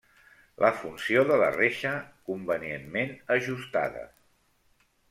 [0.63, 1.93] La funció de la reixa,
[2.31, 4.07] convenientment ajustada.